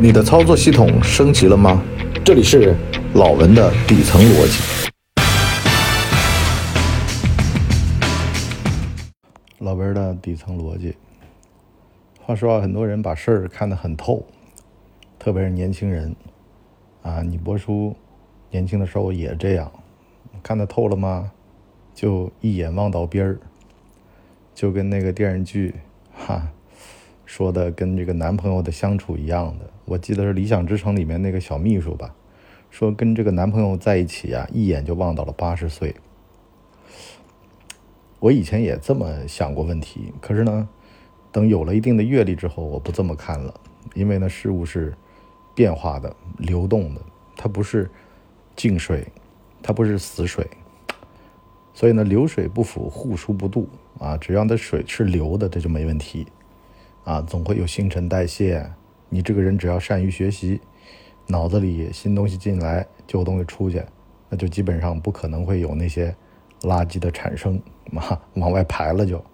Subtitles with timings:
[0.00, 1.82] 你的操作系统升级了吗？
[2.24, 2.72] 这里是
[3.14, 4.92] 老文的底层逻辑。
[9.58, 10.94] 老文的底层逻辑。
[12.20, 14.24] 话说啊，很多人把事儿看得很透，
[15.18, 16.14] 特别是年轻人
[17.02, 17.20] 啊。
[17.20, 17.92] 你博叔
[18.52, 19.68] 年轻的时候也这样，
[20.44, 21.28] 看得透了吗？
[21.92, 23.36] 就一眼望到边儿，
[24.54, 25.74] 就跟那个电视剧
[26.14, 26.46] 哈
[27.28, 29.70] 说的跟这个男朋友的相处一样的。
[29.84, 32.14] 我记得是《理想之城》里面那个小秘书吧，
[32.70, 35.94] 说跟这个男朋友在一起啊，一眼就望到了八十岁。
[38.18, 40.66] 我以前也这么想过问题，可是呢，
[41.30, 43.52] 等有了一定的阅历之后，我不这么看了，
[43.92, 44.94] 因为呢，事物是
[45.54, 47.00] 变化的、流动的，
[47.36, 47.90] 它不是
[48.56, 49.06] 静水，
[49.62, 50.48] 它不是死水，
[51.74, 53.66] 所以呢，流水不腐，户枢不蠹
[53.98, 56.26] 啊，只要它水是流的，这就没问题
[57.08, 58.70] 啊，总会有新陈代谢。
[59.08, 60.60] 你这个人只要善于学习，
[61.28, 63.82] 脑子里新东西进来，旧东西出去，
[64.28, 66.14] 那就基本上不可能会有那些
[66.60, 67.58] 垃圾的产生
[67.90, 69.24] 嘛，往外排了就。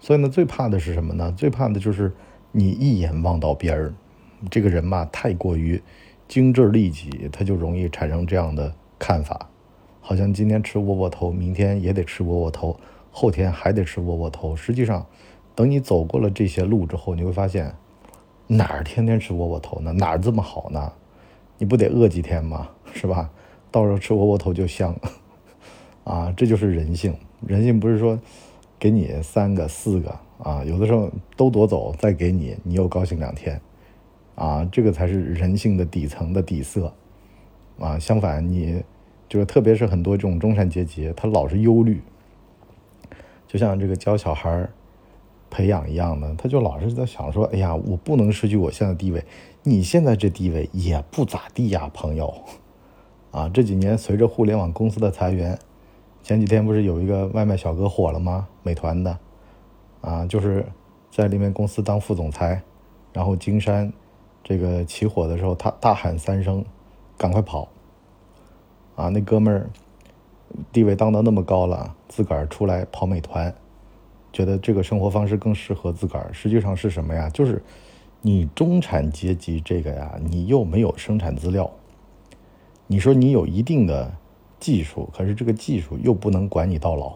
[0.00, 1.32] 所以呢，最怕的是什么呢？
[1.36, 2.12] 最怕的就是
[2.50, 3.94] 你一眼望到边儿，
[4.50, 5.80] 这个人嘛，太过于
[6.26, 9.48] 精致利己，他就容易产生这样的看法，
[10.00, 12.76] 好像今天吃窝窝头，明天也得吃窝窝头，
[13.12, 14.56] 后天还得吃窝窝头。
[14.56, 15.06] 实际上，
[15.54, 17.74] 等你走过了这些路之后，你会发现。
[18.52, 19.92] 哪儿天天吃窝窝头呢？
[19.92, 20.92] 哪儿这么好呢？
[21.56, 22.68] 你不得饿几天吗？
[22.92, 23.30] 是吧？
[23.70, 24.92] 到时候吃窝窝头就香，
[26.02, 27.14] 啊，这就是人性。
[27.46, 28.18] 人性不是说
[28.76, 33.60] 给你三个四个啊，有的时候都夺走再给你，你又高兴两天，
[34.34, 36.92] 啊，这个才是人性的底层的底色，
[37.78, 38.82] 啊，相反你
[39.28, 42.02] 就是特别是很多这种中产阶级，他老是忧虑，
[43.46, 44.68] 就像这个教小孩。
[45.60, 49.22] 培养一样的，他就老是在想说：“哎呀，我不能失去我现在地位。
[49.62, 52.32] 你现在这地位也不咋地呀，朋友。”
[53.30, 55.58] 啊，这几年随着互联网公司的裁员，
[56.22, 58.48] 前几天不是有一个外卖小哥火了吗？
[58.62, 59.18] 美团的，
[60.00, 60.64] 啊，就是
[61.10, 62.62] 在里面公司当副总裁，
[63.12, 63.92] 然后金山
[64.42, 66.64] 这个起火的时候，他大喊三声
[67.18, 67.68] ：“赶快跑！”
[68.96, 69.68] 啊，那哥们儿
[70.72, 73.54] 地位当到那么高了，自个儿出来跑美团。
[74.32, 77.28] 觉得这个生活方式更适合自个儿，实际上是什么呀？
[77.30, 77.62] 就是
[78.22, 81.70] 你中产阶级这个呀，你又没有生产资料。
[82.86, 84.12] 你说你有一定的
[84.58, 87.14] 技术，可是这个技术又不能管你到老，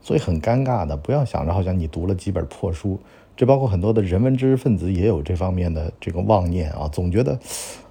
[0.00, 0.96] 所以很尴尬的。
[0.96, 2.98] 不要想着好像你读了几本破书，
[3.36, 7.38] 这包括很多的人文知识分子也有这方面的这个妄念啊，总觉得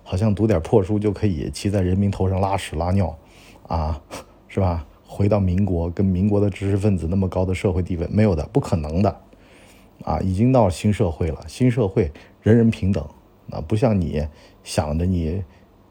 [0.03, 3.15] 好像读点破书就可以骑在人民头上拉屎拉尿
[3.67, 4.01] 啊，
[4.47, 4.85] 是吧？
[5.11, 9.21] 回到民国，跟民国的知识分子那么高的社会地位没有的，不可能的，
[10.03, 11.39] 啊，已经到新社会了。
[11.47, 12.09] 新社会
[12.43, 13.03] 人人平等，
[13.49, 14.23] 啊，不像你
[14.63, 15.43] 想着你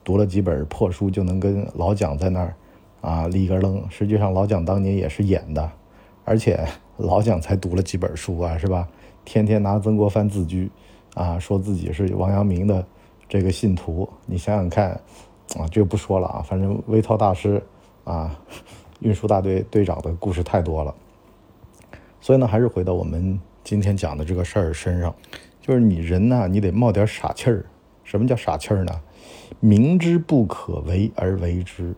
[0.04, 2.54] 读了几本破书就能跟老蒋在那儿
[3.00, 3.84] 啊立个楞。
[3.90, 5.68] 实际上老蒋当年也是演的，
[6.24, 6.64] 而且
[6.96, 8.88] 老蒋才读了几本书啊，是吧？
[9.24, 10.70] 天天拿曾国藩自居，
[11.14, 12.86] 啊，说自己是王阳明的
[13.28, 14.08] 这个信徒。
[14.26, 14.92] 你想想看，
[15.58, 17.60] 啊，这个不说了啊，反正微操大师
[18.04, 18.38] 啊。
[19.00, 20.94] 运输大队队长的故事太多了，
[22.20, 25.14] 所以呢，还是回到我们今天讲的这个事儿身上，
[25.60, 27.64] 就是你人呢，你得冒点傻气儿。
[28.02, 29.00] 什么叫傻气儿呢？
[29.60, 31.94] 明知不可为而为之。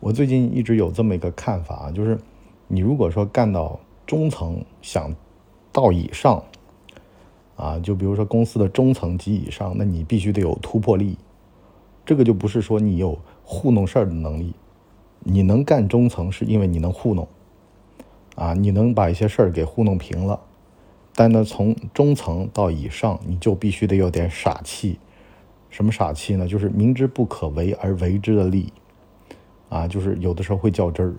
[0.00, 2.18] 我最近一直有这么一个看法啊，就是
[2.68, 5.14] 你如果说干到中层，想
[5.70, 6.42] 到以上，
[7.54, 11.18] 啊，就比如说公司的中层及以上，那你必须得有突破力。
[12.06, 14.54] 这个就不是说你有糊弄事儿的能力。
[15.22, 17.28] 你能干中层，是因为你能糊弄，
[18.36, 20.40] 啊，你能把一些事儿给糊弄平了。
[21.14, 24.98] 但呢，从中层到以上，你就必须得有点傻气。
[25.68, 26.48] 什么傻气呢？
[26.48, 28.72] 就是明知不可为而为之的力，
[29.68, 31.14] 啊，就是有的时候会较真儿。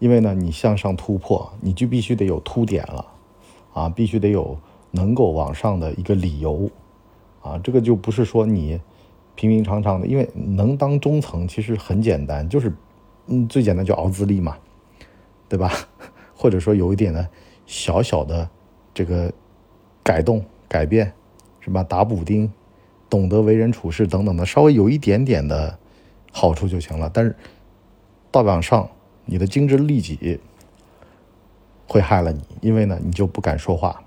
[0.00, 3.06] 因为呢，你向上突破，你就必须得有突点了，
[3.72, 4.58] 啊，必须得有
[4.90, 6.68] 能够往上的一个理由，
[7.40, 8.80] 啊，这个就不是说你
[9.36, 12.72] 平平常常的，因为能当中层其实很简单，就是。
[13.26, 14.56] 嗯，最简单就熬资历嘛，
[15.48, 15.72] 对吧？
[16.34, 17.28] 或者说有一点的
[17.66, 18.48] 小小的
[18.92, 19.32] 这个
[20.02, 21.12] 改动、改变，
[21.60, 21.82] 是吧？
[21.84, 22.52] 打补丁，
[23.08, 25.78] 懂得为人处事等等的，稍微有一点点的
[26.32, 27.08] 好处就行了。
[27.12, 27.36] 但是
[28.30, 28.90] 到往上，
[29.24, 30.40] 你的精致利己
[31.86, 34.02] 会害了你，因为呢，你就不敢说话，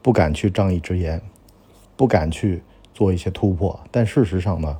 [0.00, 1.20] 不敢去仗义直言，
[1.96, 2.62] 不敢去
[2.94, 3.80] 做一些突破。
[3.90, 4.78] 但事实上呢？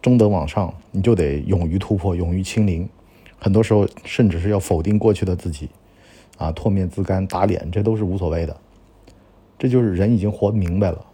[0.00, 2.88] 中等往上，你就得勇于突破，勇于清零。
[3.38, 5.68] 很多时候，甚至是要否定过去的自己，
[6.36, 8.56] 啊，唾面自干、打脸，这都是无所谓的。
[9.58, 11.04] 这就是人已经活明白了，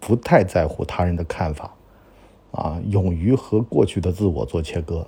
[0.00, 1.74] 不太在乎他人的看法，
[2.50, 5.06] 啊，勇于和过去的自我做切割，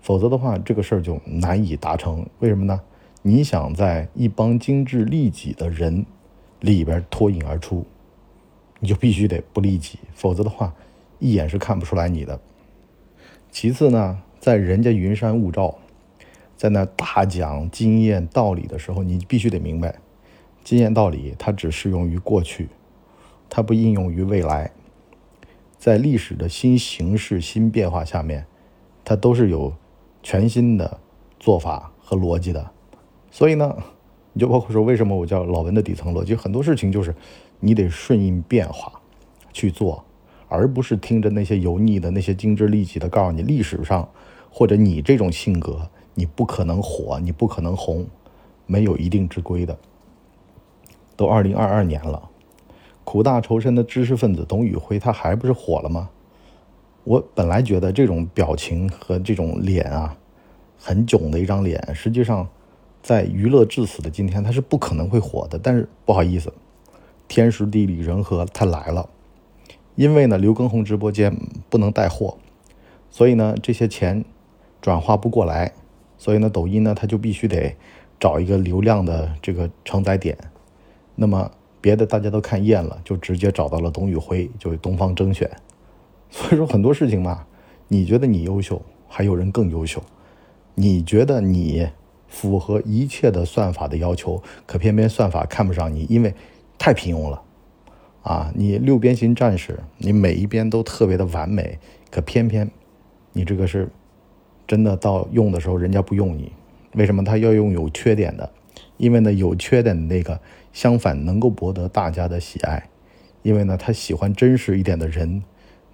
[0.00, 2.26] 否则的话，这个事儿就难以达成。
[2.40, 2.80] 为什么呢？
[3.22, 6.06] 你想在一帮精致利己的人
[6.60, 7.84] 里边脱颖而出，
[8.80, 10.72] 你就必须得不利己，否则的话，
[11.18, 12.40] 一眼是看不出来你的。
[13.50, 15.78] 其次呢，在人家云山雾罩，
[16.56, 19.96] 在那大讲经验道理的时候，你必须得明白，
[20.62, 22.68] 经验道理它只适用于过去。
[23.50, 24.70] 它不应用于未来，
[25.78, 28.44] 在历史的新形势、新变化下面，
[29.04, 29.72] 它都是有
[30.22, 31.00] 全新的
[31.40, 32.70] 做法和逻辑的。
[33.30, 33.74] 所以呢，
[34.34, 36.34] 你就包括说，为什么我叫老文的底层逻辑？
[36.34, 37.14] 很多事情就是
[37.60, 39.00] 你得顺应变化
[39.50, 40.04] 去做，
[40.48, 44.08] 而不是听着那些油腻的、那些精致利己的告诉你历史上
[44.50, 48.06] 或者你这种性格你不可能火，你不可能红，
[48.66, 49.78] 没有一定之规的。
[51.16, 52.30] 都二零二二年了。
[53.04, 56.10] 苦大仇深的知识分子董宇辉，他还不是火了吗？
[57.04, 60.16] 我本来觉得这种表情和这种脸啊，
[60.78, 62.46] 很囧的一张脸，实际上
[63.02, 65.58] 在娱乐至死的今天，他是不可能会火的。
[65.58, 66.52] 但是不好意思，
[67.26, 69.08] 天时地利人和，他来了。
[69.98, 71.36] 因为呢，刘畊宏直播间
[71.68, 72.38] 不能带货，
[73.10, 74.24] 所以呢，这些钱
[74.80, 75.72] 转化不过来，
[76.16, 77.74] 所以呢，抖音呢，他就必须得
[78.20, 80.38] 找一个流量的这个承载点。
[81.16, 81.50] 那么。
[81.80, 85.48] 别的大家都看厌了，就直接找到了董宇辉，就东方甄选。
[86.28, 87.46] 所以说很多事情嘛，
[87.86, 90.00] 你觉得你优秀，还有人更优秀；
[90.74, 91.88] 你觉得你
[92.26, 96.34] 符合一切的算法的要求，可偏偏算法看不上你，因为
[96.76, 97.40] 太平庸了。
[98.22, 101.78] 啊，你六边形战士，你每一边都特别的完美，
[102.10, 102.70] 可偏偏
[103.32, 103.88] 你这个是
[104.66, 106.52] 真的到用的时候，人家不用你。
[106.94, 108.50] 为什么他要用有缺点的？
[108.96, 110.40] 因为呢，有缺点的那个。
[110.70, 112.88] 相反，能够博得大家的喜爱，
[113.42, 115.42] 因为呢，他喜欢真实一点的人，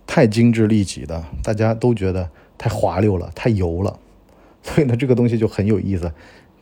[0.07, 2.29] 太精致利己的，大家都觉得
[2.59, 3.99] 太滑溜了，太油了，
[4.63, 6.13] 所以呢，这个东西就很有意思，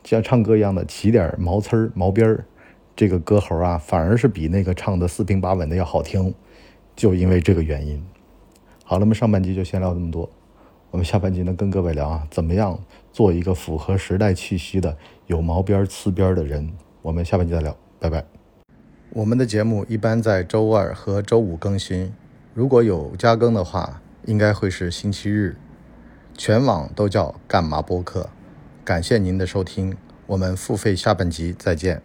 [0.04, 2.44] 像唱歌一样的起点毛刺儿、毛边儿，
[2.94, 6.34] 这个歌喉啊，反而是比那个唱的四平八稳的要好听，
[6.94, 8.04] 就因为这个原因。
[8.84, 10.28] 好了，那么上半集就先聊这么多，
[10.90, 12.78] 我们下半集呢，跟各位聊啊，怎么样
[13.12, 14.96] 做一个符合时代气息的
[15.26, 16.72] 有毛边儿、刺边儿的人？
[17.00, 17.76] 我们下半集再聊。
[17.98, 18.24] 拜拜。
[19.10, 22.12] 我们的节目一般在周二和周五更新，
[22.52, 25.56] 如果有加更的话，应该会是星期日。
[26.36, 28.28] 全网都叫干嘛播客。
[28.84, 29.96] 感谢您的收听，
[30.26, 32.02] 我们付费下半集再见。